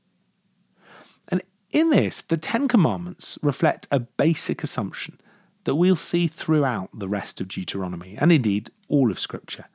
And 1.29 1.41
in 1.71 1.91
this, 1.91 2.21
the 2.21 2.35
Ten 2.35 2.67
Commandments 2.67 3.39
reflect 3.41 3.87
a 3.89 4.01
basic 4.01 4.63
assumption 4.63 5.19
that 5.63 5.75
we'll 5.75 5.95
see 5.95 6.27
throughout 6.27 6.89
the 6.93 7.07
rest 7.07 7.39
of 7.39 7.47
Deuteronomy, 7.47 8.17
and 8.17 8.31
indeed 8.31 8.69
all 8.89 9.11
of 9.11 9.19
Scripture, 9.19 9.65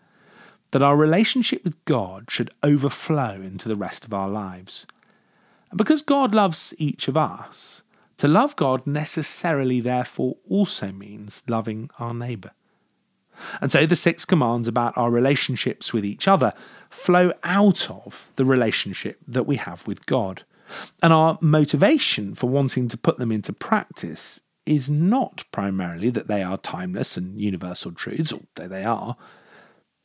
that 0.73 0.83
our 0.83 0.97
relationship 0.97 1.65
with 1.65 1.83
God 1.87 2.27
should 2.31 2.51
overflow 2.63 3.41
into 3.41 3.69
the 3.69 3.77
rest 3.77 4.05
of 4.05 4.13
our 4.13 4.29
lives. 4.29 4.87
And 5.71 5.79
because 5.79 6.03
God 6.03 6.35
loves 6.35 6.75
each 6.79 7.09
of 7.09 7.17
us, 7.17 7.83
to 8.19 8.29
love 8.29 8.55
God 8.57 8.87
necessarily, 8.87 9.81
therefore, 9.81 10.37
also 10.49 10.93
means 10.93 11.43
loving 11.49 11.91
our 11.99 12.13
neighbour. 12.13 12.53
And 13.61 13.71
so 13.71 13.87
the 13.87 13.97
six 13.97 14.25
commands 14.25 14.69
about 14.69 14.97
our 14.97 15.11
relationships 15.11 15.93
with 15.93 16.05
each 16.05 16.29
other 16.29 16.53
flow 16.89 17.33
out 17.43 17.91
of 17.91 18.31
the 18.37 18.45
relationship 18.45 19.19
that 19.27 19.45
we 19.45 19.57
have 19.57 19.87
with 19.87 20.07
God. 20.07 20.45
And 21.03 21.13
our 21.13 21.39
motivation 21.41 22.35
for 22.35 22.49
wanting 22.49 22.89
to 22.89 22.97
put 22.97 23.19
them 23.19 23.33
into 23.33 23.53
practice 23.53 24.41
is 24.67 24.89
not 24.89 25.45
primarily 25.53 26.11
that 26.11 26.27
they 26.27 26.43
are 26.43 26.57
timeless 26.57 27.17
and 27.17 27.41
universal 27.41 27.93
truths, 27.93 28.33
although 28.33 28.69
they 28.69 28.85
are, 28.85 29.17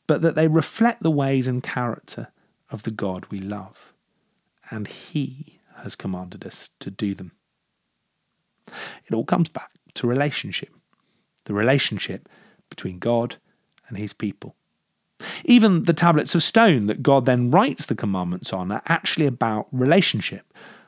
but 0.06 0.20
that 0.22 0.34
they 0.34 0.48
reflect 0.48 1.02
the 1.02 1.10
ways 1.10 1.48
and 1.48 1.62
character 1.62 2.28
of 2.70 2.82
the 2.82 2.90
God 2.90 3.26
we 3.30 3.38
love. 3.38 3.94
And 4.70 4.86
He 4.86 5.60
has 5.76 5.96
commanded 5.96 6.44
us 6.44 6.70
to 6.80 6.90
do 6.90 7.14
them. 7.14 7.32
It 9.06 9.14
all 9.14 9.24
comes 9.24 9.48
back 9.48 9.70
to 9.94 10.06
relationship 10.06 10.70
the 11.44 11.54
relationship 11.54 12.28
between 12.70 12.98
God 12.98 13.36
and 13.88 13.98
His 13.98 14.12
people. 14.12 14.56
Even 15.44 15.84
the 15.84 15.92
tablets 15.92 16.34
of 16.34 16.42
stone 16.42 16.86
that 16.86 17.02
God 17.02 17.26
then 17.26 17.50
writes 17.50 17.84
the 17.84 17.94
commandments 17.94 18.52
on 18.52 18.72
are 18.72 18.82
actually 18.86 19.26
about 19.26 19.66
relationship 19.70 20.46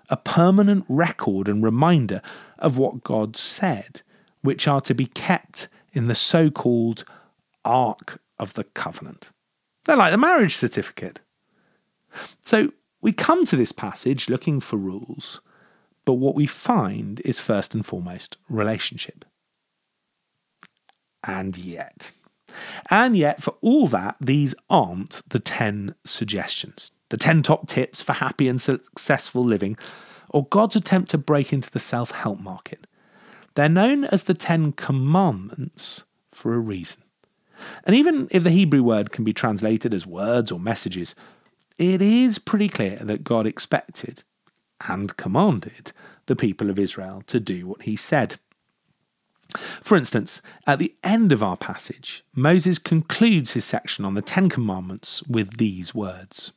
a 0.08 0.16
permanent 0.16 0.84
record 0.90 1.48
and 1.48 1.62
reminder 1.64 2.20
of 2.58 2.76
what 2.76 3.02
God 3.02 3.34
said, 3.34 4.02
which 4.42 4.68
are 4.68 4.82
to 4.82 4.94
be 4.94 5.06
kept 5.06 5.68
in 5.94 6.06
the 6.06 6.14
so 6.14 6.50
called 6.50 7.04
Ark 7.64 8.20
of 8.38 8.52
the 8.52 8.64
Covenant. 8.64 9.30
They're 9.84 9.96
like 9.96 10.10
the 10.10 10.18
marriage 10.18 10.54
certificate. 10.54 11.20
So 12.40 12.72
we 13.00 13.12
come 13.12 13.46
to 13.46 13.56
this 13.56 13.72
passage 13.72 14.28
looking 14.28 14.60
for 14.60 14.76
rules, 14.76 15.40
but 16.04 16.14
what 16.14 16.34
we 16.34 16.46
find 16.46 17.20
is 17.24 17.40
first 17.40 17.74
and 17.74 17.84
foremost 17.84 18.36
relationship. 18.50 19.24
And 21.24 21.56
yet, 21.56 22.12
and 22.90 23.16
yet, 23.16 23.42
for 23.42 23.54
all 23.60 23.86
that, 23.88 24.16
these 24.20 24.54
aren't 24.68 25.22
the 25.28 25.38
10 25.38 25.94
suggestions 26.04 26.90
the 27.12 27.18
10 27.18 27.42
top 27.42 27.68
tips 27.68 28.02
for 28.02 28.14
happy 28.14 28.48
and 28.48 28.58
successful 28.58 29.44
living, 29.44 29.76
or 30.30 30.46
God's 30.46 30.76
attempt 30.76 31.10
to 31.10 31.18
break 31.18 31.52
into 31.52 31.70
the 31.70 31.78
self 31.78 32.10
help 32.10 32.40
market. 32.40 32.86
They're 33.54 33.68
known 33.68 34.04
as 34.04 34.24
the 34.24 34.32
10 34.32 34.72
commandments 34.72 36.04
for 36.30 36.54
a 36.54 36.58
reason. 36.58 37.02
And 37.84 37.94
even 37.94 38.28
if 38.30 38.42
the 38.42 38.50
Hebrew 38.50 38.82
word 38.82 39.12
can 39.12 39.24
be 39.24 39.34
translated 39.34 39.92
as 39.92 40.06
words 40.06 40.50
or 40.50 40.58
messages, 40.58 41.14
it 41.76 42.00
is 42.00 42.38
pretty 42.38 42.70
clear 42.70 42.96
that 42.96 43.24
God 43.24 43.46
expected 43.46 44.22
and 44.88 45.14
commanded 45.18 45.92
the 46.26 46.34
people 46.34 46.70
of 46.70 46.78
Israel 46.78 47.22
to 47.26 47.38
do 47.38 47.66
what 47.66 47.82
he 47.82 47.94
said. 47.94 48.36
For 49.82 49.96
instance, 49.96 50.42
at 50.66 50.78
the 50.78 50.94
end 51.02 51.32
of 51.32 51.42
our 51.42 51.56
passage, 51.56 52.24
Moses 52.34 52.78
concludes 52.78 53.52
his 53.52 53.64
section 53.64 54.04
on 54.04 54.14
the 54.14 54.22
Ten 54.22 54.48
Commandments 54.48 55.22
with 55.24 55.58
these 55.58 55.94
words 55.94 56.52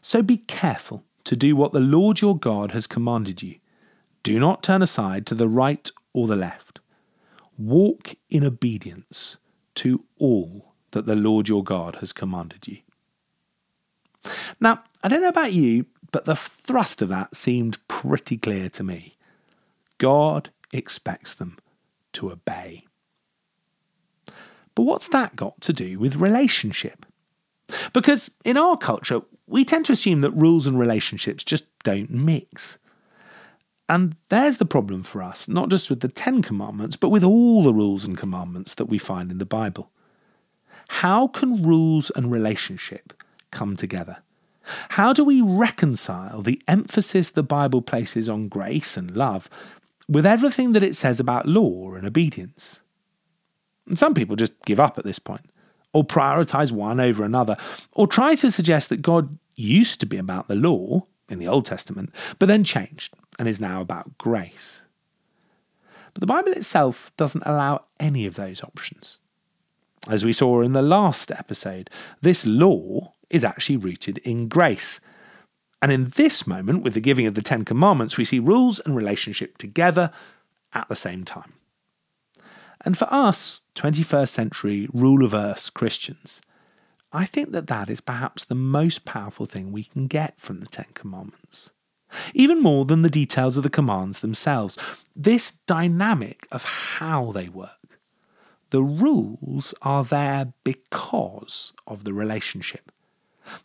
so 0.00 0.22
be 0.22 0.38
careful 0.38 1.04
to 1.24 1.36
do 1.36 1.54
what 1.54 1.72
the 1.72 1.80
Lord 1.80 2.20
your 2.20 2.38
God 2.38 2.72
has 2.72 2.86
commanded 2.86 3.42
you. 3.42 3.56
Do 4.22 4.38
not 4.38 4.62
turn 4.62 4.82
aside 4.82 5.26
to 5.26 5.34
the 5.34 5.48
right 5.48 5.90
or 6.12 6.26
the 6.26 6.36
left. 6.36 6.80
Walk 7.58 8.14
in 8.30 8.44
obedience 8.44 9.36
to 9.76 10.04
all 10.18 10.74
that 10.92 11.06
the 11.06 11.14
Lord 11.14 11.48
your 11.48 11.62
God 11.62 11.96
has 11.96 12.12
commanded 12.12 12.66
you. 12.66 12.78
Now, 14.58 14.82
I 15.02 15.08
don't 15.08 15.22
know 15.22 15.28
about 15.28 15.52
you, 15.52 15.86
but 16.12 16.24
the 16.24 16.36
thrust 16.36 17.00
of 17.02 17.08
that 17.10 17.36
seemed 17.36 17.86
pretty 17.88 18.36
clear 18.36 18.68
to 18.70 18.82
me. 18.82 19.16
God 19.98 20.50
expects 20.72 21.34
them 21.34 21.58
to 22.14 22.30
obey. 22.30 22.84
But 24.74 24.82
what's 24.82 25.08
that 25.08 25.36
got 25.36 25.60
to 25.62 25.72
do 25.72 25.98
with 25.98 26.16
relationship? 26.16 27.06
Because 27.92 28.36
in 28.44 28.56
our 28.56 28.76
culture, 28.76 29.22
we 29.46 29.64
tend 29.64 29.86
to 29.86 29.92
assume 29.92 30.20
that 30.22 30.30
rules 30.32 30.66
and 30.66 30.78
relationships 30.78 31.44
just 31.44 31.66
don't 31.82 32.10
mix. 32.10 32.78
And 33.88 34.16
there's 34.28 34.58
the 34.58 34.64
problem 34.64 35.02
for 35.02 35.22
us, 35.22 35.48
not 35.48 35.68
just 35.68 35.90
with 35.90 36.00
the 36.00 36.08
Ten 36.08 36.42
Commandments, 36.42 36.96
but 36.96 37.08
with 37.08 37.24
all 37.24 37.64
the 37.64 37.74
rules 37.74 38.04
and 38.04 38.16
commandments 38.16 38.74
that 38.74 38.86
we 38.86 38.98
find 38.98 39.32
in 39.32 39.38
the 39.38 39.44
Bible. 39.44 39.90
How 40.88 41.26
can 41.26 41.62
rules 41.62 42.10
and 42.10 42.30
relationship 42.30 43.12
come 43.50 43.76
together? 43.76 44.18
How 44.90 45.12
do 45.12 45.24
we 45.24 45.40
reconcile 45.40 46.42
the 46.42 46.62
emphasis 46.68 47.30
the 47.30 47.42
Bible 47.42 47.82
places 47.82 48.28
on 48.28 48.48
grace 48.48 48.96
and 48.96 49.16
love 49.16 49.50
with 50.10 50.26
everything 50.26 50.72
that 50.72 50.82
it 50.82 50.94
says 50.94 51.20
about 51.20 51.46
law 51.46 51.94
and 51.94 52.06
obedience? 52.06 52.82
And 53.86 53.98
some 53.98 54.12
people 54.12 54.36
just 54.36 54.60
give 54.66 54.80
up 54.80 54.98
at 54.98 55.04
this 55.04 55.18
point 55.18 55.48
or 55.92 56.04
prioritize 56.04 56.70
one 56.70 57.00
over 57.00 57.24
another, 57.24 57.56
or 57.92 58.06
try 58.06 58.34
to 58.36 58.50
suggest 58.50 58.90
that 58.90 59.02
God 59.02 59.38
used 59.56 59.98
to 60.00 60.06
be 60.06 60.18
about 60.18 60.46
the 60.46 60.54
law 60.54 61.06
in 61.28 61.38
the 61.38 61.48
Old 61.48 61.66
Testament, 61.66 62.14
but 62.38 62.46
then 62.46 62.62
changed 62.62 63.14
and 63.38 63.48
is 63.48 63.60
now 63.60 63.80
about 63.80 64.16
grace. 64.18 64.82
But 66.14 66.20
the 66.20 66.26
Bible 66.26 66.52
itself 66.52 67.10
doesn't 67.16 67.46
allow 67.46 67.84
any 67.98 68.26
of 68.26 68.36
those 68.36 68.62
options. 68.62 69.18
As 70.08 70.24
we 70.24 70.32
saw 70.32 70.62
in 70.62 70.72
the 70.72 70.82
last 70.82 71.30
episode, 71.30 71.90
this 72.20 72.46
law 72.46 73.12
is 73.28 73.44
actually 73.44 73.76
rooted 73.76 74.18
in 74.18 74.48
grace. 74.48 75.00
And 75.82 75.90
in 75.90 76.10
this 76.16 76.46
moment, 76.46 76.82
with 76.82 76.94
the 76.94 77.00
giving 77.00 77.26
of 77.26 77.34
the 77.34 77.42
Ten 77.42 77.64
Commandments, 77.64 78.16
we 78.16 78.24
see 78.24 78.38
rules 78.38 78.80
and 78.80 78.94
relationship 78.94 79.56
together 79.56 80.10
at 80.72 80.88
the 80.88 80.96
same 80.96 81.24
time. 81.24 81.54
And 82.82 82.96
for 82.96 83.08
us, 83.12 83.62
21st 83.74 84.28
century 84.28 84.88
rule 84.92 85.24
of 85.24 85.34
earth 85.34 85.72
Christians, 85.74 86.40
I 87.12 87.24
think 87.24 87.52
that 87.52 87.66
that 87.66 87.90
is 87.90 88.00
perhaps 88.00 88.44
the 88.44 88.54
most 88.54 89.04
powerful 89.04 89.46
thing 89.46 89.72
we 89.72 89.84
can 89.84 90.06
get 90.06 90.38
from 90.38 90.60
the 90.60 90.66
Ten 90.66 90.86
Commandments. 90.94 91.70
Even 92.34 92.62
more 92.62 92.84
than 92.84 93.02
the 93.02 93.10
details 93.10 93.56
of 93.56 93.62
the 93.62 93.70
commands 93.70 94.20
themselves, 94.20 94.78
this 95.14 95.52
dynamic 95.52 96.46
of 96.50 96.64
how 96.64 97.32
they 97.32 97.48
work. 97.48 97.98
The 98.70 98.82
rules 98.82 99.74
are 99.82 100.04
there 100.04 100.52
because 100.64 101.72
of 101.86 102.04
the 102.04 102.12
relationship. 102.12 102.92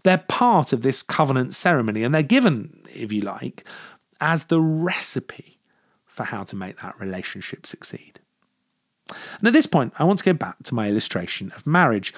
They're 0.04 0.18
part 0.27 0.74
of 0.74 0.82
this 0.82 1.04
covenant 1.04 1.54
ceremony, 1.54 2.04
and 2.04 2.13
they're 2.13 2.24
given, 2.24 2.82
if 2.94 3.12
you 3.12 3.22
like, 3.22 3.63
as 4.22 4.46
the 4.46 4.62
recipe 4.62 5.60
for 6.06 6.24
how 6.24 6.44
to 6.44 6.56
make 6.56 6.82
that 6.82 7.00
relationship 7.00 7.65
succeed. 7.65 8.20
And 9.39 9.48
at 9.48 9.54
this 9.54 9.68
point, 9.68 9.94
I 10.00 10.04
want 10.04 10.20
to 10.20 10.25
go 10.25 10.34
back 10.34 10.63
to 10.63 10.75
my 10.75 10.88
illustration 10.88 11.51
of 11.56 11.68
marriage, 11.68 12.13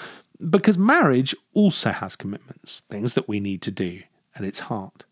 because 0.50 0.77
marriage 0.77 1.36
also 1.53 1.91
has 1.91 2.15
commitments, 2.15 2.83
things 2.89 3.13
that 3.13 3.27
we 3.27 3.39
need 3.39 3.62
to 3.63 3.71
do 3.71 4.03
at 4.36 4.43
its 4.43 4.62
heart. 4.62 5.05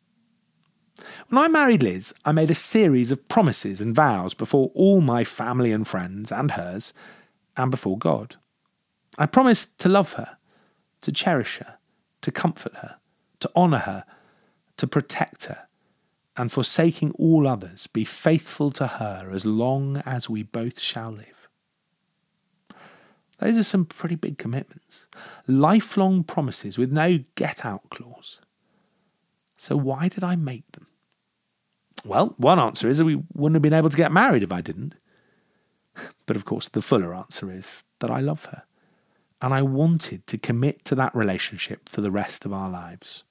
When 1.27 1.43
I 1.43 1.47
married 1.47 1.83
Liz, 1.83 2.13
I 2.24 2.31
made 2.31 2.51
a 2.51 2.55
series 2.55 3.12
of 3.12 3.27
promises 3.27 3.81
and 3.81 3.93
vows 3.93 4.33
before 4.33 4.71
all 4.75 5.01
my 5.01 5.24
family 5.24 5.71
and 5.71 5.85
friends 5.85 6.31
and 6.31 6.51
hers, 6.51 6.93
and 7.57 7.71
before 7.71 7.97
God. 7.97 8.35
I 9.17 9.25
promised 9.25 9.79
to 9.79 9.89
love 9.89 10.13
her, 10.13 10.38
to 11.01 11.12
cherish 11.12 11.57
her, 11.57 11.75
to 12.25 12.32
comfort 12.32 12.74
her, 12.77 12.98
to 13.39 13.51
honour 13.55 13.77
her, 13.77 14.03
to 14.77 14.88
protect 14.88 15.46
her, 15.46 15.67
and 16.36 16.51
forsaking 16.51 17.12
all 17.20 17.48
others, 17.48 17.86
be 17.86 18.03
faithful 18.03 18.72
to 18.72 18.88
her 18.88 19.29
as 19.32 19.46
long 19.46 19.98
as 20.08 20.27
we 20.27 20.41
both 20.41 20.79
shall 20.79 21.12
live. 21.12 21.48
Those 23.38 23.60
are 23.60 23.63
some 23.63 23.86
pretty 23.86 24.15
big 24.15 24.39
commitments, 24.39 25.08
lifelong 25.46 26.24
promises 26.24 26.79
with 26.79 26.91
no 26.91 27.20
get 27.36 27.63
out 27.63 27.91
clause. 27.91 28.41
So, 29.55 29.77
why 29.77 30.08
did 30.08 30.24
I 30.24 30.36
make 30.36 30.70
them? 30.72 30.88
Well, 32.03 32.34
one 32.38 32.60
answer 32.60 32.89
is 32.89 32.98
that 32.98 33.05
we 33.05 33.22
wouldn't 33.36 33.55
have 33.55 33.62
been 33.62 33.74
able 33.74 33.91
to 33.91 33.98
get 33.98 34.12
married 34.12 34.41
if 34.41 34.51
I 34.51 34.62
didn't. 34.62 34.96
But 36.25 36.36
of 36.36 36.44
course, 36.44 36.70
the 36.70 36.82
fuller 36.82 37.13
answer 37.13 37.51
is 37.51 37.84
that 38.00 38.10
I 38.10 38.20
love 38.20 38.46
her, 38.46 38.63
and 39.45 39.53
I 39.53 39.61
wanted 39.61 40.25
to 40.25 40.39
commit 40.39 40.83
to 40.85 40.95
that 40.95 41.13
relationship 41.13 41.87
for 41.87 42.01
the 42.01 42.09
rest 42.09 42.45
of 42.45 42.51
our 42.51 42.67
lives. 42.67 43.25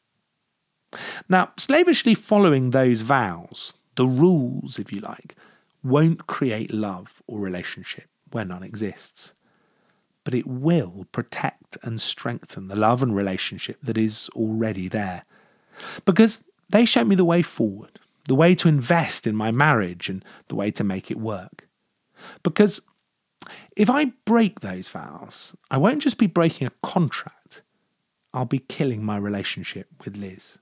Now, 1.29 1.51
slavishly 1.57 2.15
following 2.15 2.71
those 2.71 3.01
vows, 3.01 3.75
the 3.97 4.07
rules, 4.07 4.79
if 4.79 4.93
you 4.93 5.01
like, 5.01 5.35
won't 5.83 6.29
create 6.29 6.73
love 6.73 7.21
or 7.27 7.41
relationship 7.41 8.05
where 8.31 8.45
none 8.45 8.63
exists. 8.63 9.35
But 10.23 10.35
it 10.35 10.47
will 10.47 11.09
protect 11.11 11.79
and 11.83 12.01
strengthen 12.01 12.69
the 12.69 12.77
love 12.77 13.03
and 13.03 13.17
relationship 13.17 13.79
that 13.83 13.99
is 13.99 14.31
already 14.37 14.87
there. 14.87 15.25
Because 16.05 16.45
they 16.69 16.85
show 16.85 17.03
me 17.03 17.17
the 17.17 17.25
way 17.25 17.43
forward, 17.43 17.99
the 18.29 18.37
way 18.37 18.55
to 18.55 18.69
invest 18.69 19.27
in 19.27 19.35
my 19.35 19.51
marriage 19.51 20.09
and 20.09 20.25
the 20.47 20.55
way 20.55 20.71
to 20.71 20.85
make 20.85 21.11
it 21.11 21.19
work. 21.19 21.67
Because 22.45 22.81
if 23.77 23.91
I 23.91 24.13
break 24.25 24.61
those 24.61 24.89
vows, 24.89 25.57
I 25.71 25.77
won't 25.77 26.03
just 26.03 26.19
be 26.19 26.27
breaking 26.27 26.67
a 26.67 26.73
contract, 26.83 27.63
I'll 28.33 28.45
be 28.45 28.59
killing 28.59 29.05
my 29.05 29.17
relationship 29.17 29.89
with 30.05 30.17
Liz. 30.17 30.59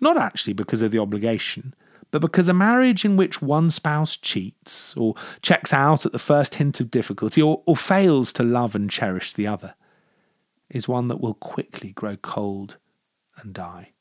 Not 0.00 0.16
actually 0.16 0.54
because 0.54 0.82
of 0.82 0.90
the 0.90 0.98
obligation, 0.98 1.74
but 2.10 2.20
because 2.20 2.48
a 2.48 2.54
marriage 2.54 3.04
in 3.04 3.16
which 3.16 3.40
one 3.40 3.70
spouse 3.70 4.16
cheats, 4.16 4.96
or 4.96 5.14
checks 5.40 5.72
out 5.72 6.04
at 6.04 6.12
the 6.12 6.18
first 6.18 6.56
hint 6.56 6.80
of 6.80 6.90
difficulty, 6.90 7.40
or, 7.40 7.62
or 7.66 7.76
fails 7.76 8.32
to 8.34 8.42
love 8.42 8.74
and 8.74 8.90
cherish 8.90 9.32
the 9.32 9.46
other, 9.46 9.74
is 10.68 10.88
one 10.88 11.08
that 11.08 11.20
will 11.20 11.34
quickly 11.34 11.92
grow 11.92 12.16
cold 12.16 12.76
and 13.40 13.54
die. 13.54 13.92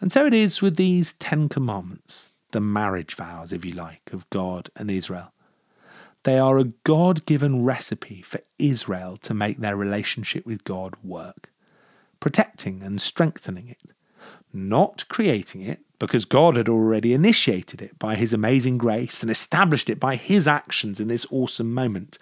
And 0.00 0.10
so 0.10 0.26
it 0.26 0.34
is 0.34 0.60
with 0.60 0.76
these 0.76 1.12
Ten 1.12 1.48
Commandments, 1.48 2.32
the 2.50 2.60
marriage 2.60 3.14
vows, 3.14 3.52
if 3.52 3.64
you 3.64 3.72
like, 3.72 4.12
of 4.12 4.28
God 4.30 4.70
and 4.76 4.90
Israel. 4.90 5.32
They 6.24 6.38
are 6.38 6.58
a 6.58 6.72
God 6.84 7.24
given 7.26 7.64
recipe 7.64 8.22
for 8.22 8.40
Israel 8.58 9.16
to 9.18 9.34
make 9.34 9.58
their 9.58 9.76
relationship 9.76 10.44
with 10.44 10.64
God 10.64 10.94
work, 11.02 11.50
protecting 12.18 12.82
and 12.82 13.00
strengthening 13.00 13.68
it, 13.68 13.92
not 14.52 15.08
creating 15.08 15.62
it 15.62 15.80
because 15.98 16.24
God 16.24 16.56
had 16.56 16.68
already 16.68 17.14
initiated 17.14 17.80
it 17.80 17.98
by 17.98 18.14
His 18.16 18.32
amazing 18.32 18.78
grace 18.78 19.22
and 19.22 19.30
established 19.30 19.88
it 19.88 20.00
by 20.00 20.16
His 20.16 20.46
actions 20.46 21.00
in 21.00 21.08
this 21.08 21.26
awesome 21.30 21.72
moment, 21.72 22.18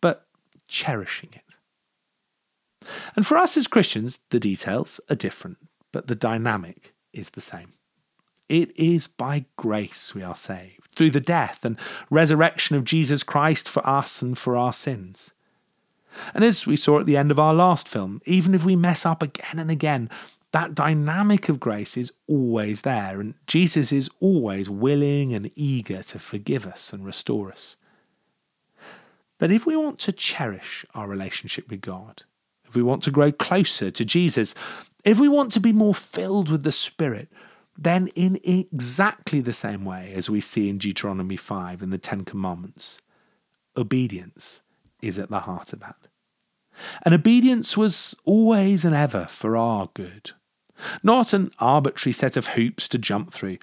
but 0.00 0.26
cherishing 0.68 1.30
it. 1.32 2.88
And 3.16 3.26
for 3.26 3.36
us 3.36 3.56
as 3.56 3.66
Christians, 3.66 4.20
the 4.30 4.40
details 4.40 5.00
are 5.08 5.16
different 5.16 5.58
but 5.94 6.08
the 6.08 6.16
dynamic 6.16 6.92
is 7.12 7.30
the 7.30 7.40
same. 7.40 7.74
It 8.48 8.76
is 8.76 9.06
by 9.06 9.44
grace 9.56 10.12
we 10.12 10.24
are 10.24 10.34
saved, 10.34 10.83
through 10.94 11.10
the 11.10 11.20
death 11.20 11.64
and 11.64 11.78
resurrection 12.10 12.76
of 12.76 12.84
Jesus 12.84 13.22
Christ 13.22 13.68
for 13.68 13.86
us 13.86 14.22
and 14.22 14.36
for 14.36 14.56
our 14.56 14.72
sins. 14.72 15.32
And 16.32 16.44
as 16.44 16.66
we 16.66 16.76
saw 16.76 17.00
at 17.00 17.06
the 17.06 17.16
end 17.16 17.30
of 17.30 17.40
our 17.40 17.54
last 17.54 17.88
film, 17.88 18.22
even 18.24 18.54
if 18.54 18.64
we 18.64 18.76
mess 18.76 19.04
up 19.04 19.22
again 19.22 19.58
and 19.58 19.70
again, 19.70 20.08
that 20.52 20.74
dynamic 20.74 21.48
of 21.48 21.58
grace 21.58 21.96
is 21.96 22.12
always 22.28 22.82
there, 22.82 23.20
and 23.20 23.34
Jesus 23.48 23.90
is 23.90 24.08
always 24.20 24.70
willing 24.70 25.34
and 25.34 25.50
eager 25.56 26.00
to 26.04 26.18
forgive 26.20 26.64
us 26.64 26.92
and 26.92 27.04
restore 27.04 27.50
us. 27.50 27.76
But 29.38 29.50
if 29.50 29.66
we 29.66 29.74
want 29.74 29.98
to 30.00 30.12
cherish 30.12 30.86
our 30.94 31.08
relationship 31.08 31.68
with 31.68 31.80
God, 31.80 32.22
if 32.64 32.76
we 32.76 32.84
want 32.84 33.02
to 33.02 33.10
grow 33.10 33.32
closer 33.32 33.90
to 33.90 34.04
Jesus, 34.04 34.54
if 35.04 35.18
we 35.18 35.28
want 35.28 35.50
to 35.52 35.60
be 35.60 35.72
more 35.72 35.94
filled 35.94 36.50
with 36.50 36.62
the 36.62 36.72
Spirit, 36.72 37.28
then 37.76 38.08
in 38.14 38.38
exactly 38.44 39.40
the 39.40 39.52
same 39.52 39.84
way 39.84 40.12
as 40.14 40.30
we 40.30 40.40
see 40.40 40.68
in 40.68 40.78
Deuteronomy 40.78 41.36
5 41.36 41.82
and 41.82 41.92
the 41.92 41.98
Ten 41.98 42.22
Commandments, 42.22 43.00
obedience 43.76 44.62
is 45.02 45.18
at 45.18 45.30
the 45.30 45.40
heart 45.40 45.72
of 45.72 45.80
that. 45.80 46.08
And 47.04 47.14
obedience 47.14 47.76
was 47.76 48.16
always 48.24 48.84
and 48.84 48.94
ever 48.94 49.26
for 49.26 49.56
our 49.56 49.90
good. 49.94 50.32
Not 51.02 51.32
an 51.32 51.50
arbitrary 51.58 52.12
set 52.12 52.36
of 52.36 52.48
hoops 52.48 52.88
to 52.88 52.98
jump 52.98 53.32
through, 53.32 53.58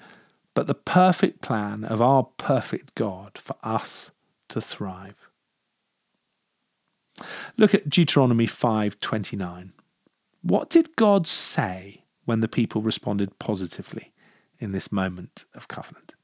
but 0.54 0.66
the 0.66 0.74
perfect 0.74 1.40
plan 1.40 1.84
of 1.84 2.00
our 2.00 2.24
perfect 2.36 2.94
God 2.94 3.36
for 3.36 3.56
us 3.62 4.12
to 4.48 4.60
thrive. 4.60 5.28
Look 7.56 7.74
at 7.74 7.88
Deuteronomy 7.88 8.46
5:29. 8.46 9.72
What 10.42 10.70
did 10.70 10.96
God 10.96 11.26
say 11.26 12.01
when 12.24 12.40
the 12.40 12.48
people 12.48 12.82
responded 12.82 13.38
positively 13.38 14.12
in 14.58 14.72
this 14.72 14.92
moment 14.92 15.44
of 15.54 15.68
covenant? 15.68 16.14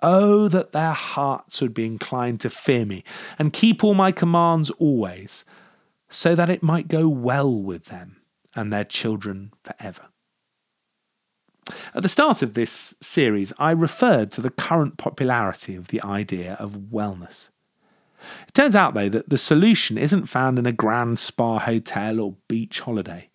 Oh, 0.00 0.46
that 0.48 0.72
their 0.72 0.92
hearts 0.92 1.60
would 1.60 1.74
be 1.74 1.86
inclined 1.86 2.40
to 2.40 2.50
fear 2.50 2.86
me 2.86 3.02
and 3.38 3.52
keep 3.52 3.82
all 3.82 3.94
my 3.94 4.12
commands 4.12 4.70
always, 4.70 5.44
so 6.08 6.34
that 6.34 6.48
it 6.48 6.62
might 6.62 6.88
go 6.88 7.08
well 7.08 7.52
with 7.52 7.86
them 7.86 8.22
and 8.54 8.72
their 8.72 8.84
children 8.84 9.52
forever. 9.62 10.06
At 11.94 12.02
the 12.02 12.08
start 12.08 12.42
of 12.42 12.54
this 12.54 12.94
series, 13.00 13.52
I 13.58 13.72
referred 13.72 14.30
to 14.32 14.40
the 14.40 14.50
current 14.50 14.96
popularity 14.96 15.74
of 15.74 15.88
the 15.88 16.00
idea 16.02 16.54
of 16.54 16.88
wellness. 16.92 17.50
It 18.46 18.54
turns 18.54 18.74
out, 18.74 18.94
though, 18.94 19.08
that 19.10 19.28
the 19.28 19.38
solution 19.38 19.98
isn't 19.98 20.26
found 20.26 20.58
in 20.58 20.66
a 20.66 20.72
grand 20.72 21.18
spa 21.18 21.58
hotel 21.58 22.20
or 22.20 22.36
beach 22.48 22.80
holiday. 22.80 23.28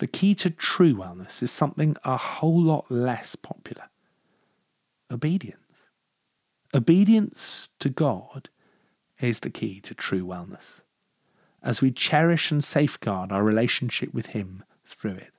The 0.00 0.06
key 0.06 0.34
to 0.36 0.48
true 0.48 0.94
wellness 0.94 1.42
is 1.42 1.52
something 1.52 1.94
a 2.04 2.16
whole 2.16 2.58
lot 2.58 2.90
less 2.90 3.36
popular 3.36 3.84
obedience. 5.10 5.90
Obedience 6.74 7.68
to 7.80 7.90
God 7.90 8.48
is 9.20 9.40
the 9.40 9.50
key 9.50 9.78
to 9.80 9.94
true 9.94 10.24
wellness, 10.24 10.84
as 11.62 11.82
we 11.82 11.90
cherish 11.90 12.50
and 12.50 12.64
safeguard 12.64 13.30
our 13.30 13.42
relationship 13.42 14.14
with 14.14 14.28
Him 14.28 14.64
through 14.86 15.16
it. 15.16 15.34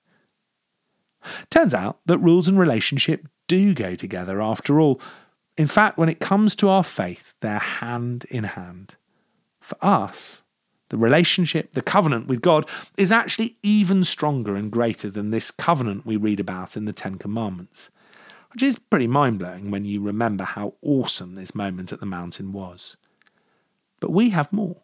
Turns 1.50 1.74
out 1.74 1.97
that 2.06 2.19
rules 2.19 2.47
and 2.47 2.60
relationship 2.60 3.28
do 3.47 3.74
go 3.74 3.95
together 3.95 4.43
after 4.43 4.80
all. 4.80 5.02
In 5.58 5.65
fact, 5.65 5.97
when 5.97 6.10
it 6.10 6.19
comes 6.19 6.56
to 6.58 6.69
our 6.69 6.84
faith, 6.84 7.34
they're 7.39 7.58
hand 7.58 8.26
in 8.30 8.43
hand. 8.43 8.95
For 9.60 9.78
us, 9.82 10.43
the 10.92 10.98
relationship, 10.98 11.72
the 11.72 11.82
covenant 11.82 12.28
with 12.28 12.42
God, 12.42 12.70
is 12.98 13.14
actually 13.14 13.56
even 13.64 14.04
stronger 14.04 14.58
and 14.58 14.70
greater 14.70 15.10
than 15.10 15.32
this 15.32 15.50
covenant 15.50 16.06
we 16.06 16.18
read 16.18 16.40
about 16.40 16.76
in 16.76 16.84
the 16.84 16.92
Ten 16.92 17.16
Commandments, 17.16 17.90
which 18.52 18.62
is 18.62 18.78
pretty 18.78 19.08
mind 19.08 19.40
blowing 19.40 19.72
when 19.72 19.86
you 19.86 20.04
remember 20.04 20.44
how 20.44 20.74
awesome 20.82 21.36
this 21.36 21.56
moment 21.56 21.94
at 21.94 22.02
the 22.02 22.06
mountain 22.06 22.52
was. 22.52 22.98
But 24.02 24.12
we 24.12 24.32
have 24.32 24.52
more. 24.52 24.82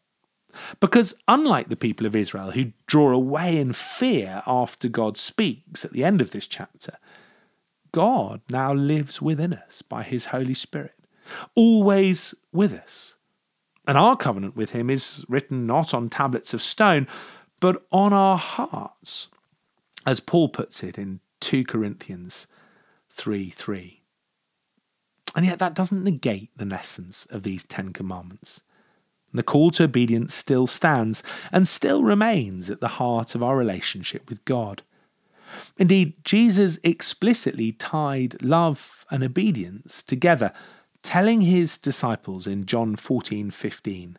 Because 0.79 1.13
unlike 1.27 1.67
the 1.67 1.75
people 1.75 2.07
of 2.07 2.15
Israel 2.15 2.51
who 2.51 2.71
draw 2.87 3.11
away 3.11 3.59
in 3.59 3.73
fear 3.73 4.43
after 4.47 4.87
God 4.87 5.17
speaks 5.17 5.83
at 5.83 5.91
the 5.91 6.05
end 6.05 6.21
of 6.21 6.31
this 6.31 6.47
chapter, 6.47 6.97
God 7.91 8.39
now 8.49 8.73
lives 8.73 9.21
within 9.21 9.53
us 9.53 9.81
by 9.81 10.03
his 10.03 10.27
Holy 10.27 10.53
Spirit, 10.53 10.95
always 11.53 12.33
with 12.53 12.73
us. 12.73 13.16
And 13.87 13.97
our 13.97 14.17
covenant 14.17 14.55
with 14.55 14.71
him 14.71 14.89
is 14.89 15.25
written 15.29 15.65
not 15.65 15.93
on 15.93 16.09
tablets 16.09 16.53
of 16.53 16.61
stone, 16.61 17.07
but 17.59 17.85
on 17.91 18.11
our 18.13 18.37
hearts, 18.37 19.29
as 20.05 20.19
Paul 20.19 20.49
puts 20.49 20.83
it 20.83 20.97
in 20.97 21.21
2 21.39 21.63
Corinthians 21.63 22.47
3 23.09 23.49
3. 23.49 24.01
And 25.35 25.45
yet 25.45 25.59
that 25.59 25.73
doesn't 25.73 26.03
negate 26.03 26.49
the 26.57 26.73
essence 26.73 27.25
of 27.27 27.43
these 27.43 27.63
Ten 27.63 27.93
Commandments. 27.93 28.61
The 29.33 29.43
call 29.43 29.71
to 29.71 29.83
obedience 29.83 30.33
still 30.33 30.67
stands 30.67 31.21
and 31.51 31.67
still 31.67 32.03
remains 32.03 32.69
at 32.69 32.79
the 32.79 32.87
heart 32.87 33.35
of 33.35 33.43
our 33.43 33.55
relationship 33.55 34.29
with 34.29 34.43
God. 34.45 34.81
Indeed, 35.77 36.13
Jesus 36.23 36.79
explicitly 36.83 37.71
tied 37.71 38.41
love 38.41 39.05
and 39.11 39.23
obedience 39.23 40.01
together, 40.01 40.53
telling 41.07 41.39
his 41.39 41.77
disciples 41.77 42.45
in 42.45 42.65
John 42.65 42.97
14 42.97 43.49
15, 43.49 44.17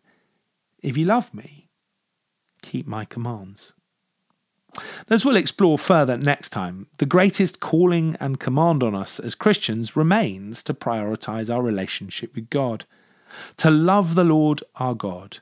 If 0.82 0.96
you 0.96 1.04
love 1.04 1.34
me, 1.34 1.68
keep 2.62 2.86
my 2.86 3.04
commands. 3.04 3.74
As 5.10 5.22
we'll 5.22 5.36
explore 5.36 5.76
further 5.76 6.16
next 6.16 6.48
time, 6.48 6.86
the 6.96 7.04
greatest 7.04 7.60
calling 7.60 8.16
and 8.20 8.40
command 8.40 8.82
on 8.82 8.94
us 8.94 9.20
as 9.20 9.34
Christians 9.34 9.96
remains 9.96 10.62
to 10.62 10.72
prioritize 10.72 11.54
our 11.54 11.60
relationship 11.60 12.34
with 12.34 12.48
God, 12.48 12.86
to 13.58 13.70
love 13.70 14.14
the 14.14 14.24
Lord 14.24 14.62
our 14.76 14.94
God 14.94 15.40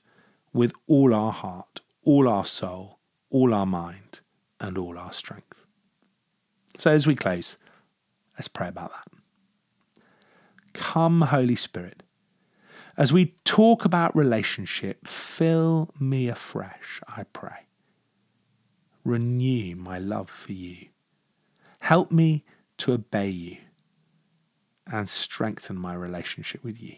with 0.53 0.73
all 0.89 1.15
our 1.15 1.31
heart, 1.31 1.81
all 2.03 2.29
our 2.29 2.45
soul, 2.45 2.99
all 3.31 3.55
our 3.55 3.67
mind, 3.67 4.19
and 4.61 4.77
all 4.77 4.99
our 4.99 5.13
strength. 5.13 5.65
So 6.77 6.91
as 6.91 7.07
we 7.07 7.15
close, 7.15 7.57
let's 8.35 8.49
pray 8.49 8.67
about 8.67 8.91
that. 8.91 9.16
Come, 10.77 11.23
Holy 11.23 11.57
Spirit. 11.57 12.03
As 12.97 13.13
we 13.13 13.35
talk 13.45 13.85
about 13.85 14.17
relationship, 14.17 15.07
fill 15.07 15.91
me 15.99 16.29
afresh, 16.29 17.01
I 17.09 17.25
pray 17.25 17.67
renew 19.07 19.77
my 19.77 19.99
love 19.99 20.29
for 20.29 20.53
you. 20.53 20.89
Help 21.81 22.11
me 22.11 22.45
to 22.79 22.93
obey 22.93 23.29
you 23.29 23.57
and 24.87 25.09
strengthen 25.09 25.77
my 25.77 25.95
relationship 25.95 26.63
with 26.65 26.83
you. 26.83 26.97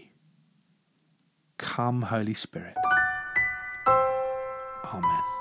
Come, 1.58 2.02
Holy 2.02 2.34
Spirit. 2.34 2.76
Amen. 4.84 5.37